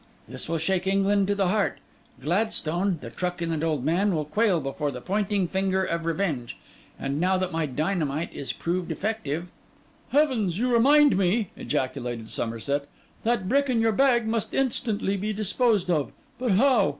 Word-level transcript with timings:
'This 0.27 0.49
will 0.49 0.57
shake 0.57 0.87
England 0.87 1.27
to 1.27 1.35
the 1.35 1.49
heart. 1.49 1.77
Gladstone, 2.19 2.97
the 3.01 3.11
truculent 3.11 3.63
old 3.63 3.85
man, 3.85 4.15
will 4.15 4.25
quail 4.25 4.59
before 4.59 4.89
the 4.89 4.99
pointing 4.99 5.47
finger 5.47 5.85
of 5.85 6.07
revenge. 6.07 6.57
And 6.97 7.19
now 7.19 7.37
that 7.37 7.51
my 7.51 7.67
dynamite 7.67 8.33
is 8.33 8.51
proved 8.51 8.91
effective—' 8.91 9.49
'Heavens, 10.09 10.57
you 10.57 10.73
remind 10.73 11.15
me!' 11.19 11.51
ejaculated 11.55 12.29
Somerset. 12.31 12.87
'That 13.23 13.47
brick 13.47 13.69
in 13.69 13.79
your 13.79 13.91
bag 13.91 14.25
must 14.25 14.49
be 14.49 14.57
instantly 14.57 15.17
disposed 15.33 15.91
of. 15.91 16.11
But 16.39 16.53
how? 16.53 16.89